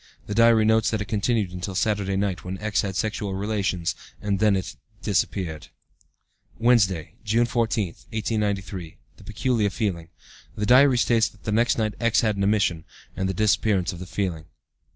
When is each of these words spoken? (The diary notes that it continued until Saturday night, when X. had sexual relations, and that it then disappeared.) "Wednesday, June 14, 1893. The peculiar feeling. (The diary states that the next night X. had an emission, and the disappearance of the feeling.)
(The 0.25 0.33
diary 0.33 0.65
notes 0.65 0.89
that 0.89 0.99
it 1.01 1.05
continued 1.07 1.51
until 1.51 1.75
Saturday 1.75 2.15
night, 2.15 2.43
when 2.43 2.57
X. 2.57 2.81
had 2.81 2.95
sexual 2.95 3.35
relations, 3.35 3.93
and 4.19 4.39
that 4.39 4.55
it 4.55 4.75
then 4.99 4.99
disappeared.) 5.11 5.67
"Wednesday, 6.57 7.13
June 7.23 7.45
14, 7.45 7.85
1893. 8.11 8.97
The 9.17 9.23
peculiar 9.23 9.69
feeling. 9.69 10.09
(The 10.55 10.65
diary 10.65 10.97
states 10.97 11.27
that 11.29 11.43
the 11.43 11.51
next 11.51 11.77
night 11.77 11.93
X. 11.99 12.21
had 12.21 12.35
an 12.35 12.41
emission, 12.41 12.83
and 13.15 13.29
the 13.29 13.33
disappearance 13.35 13.93
of 13.93 13.99
the 13.99 14.07
feeling.) 14.07 14.45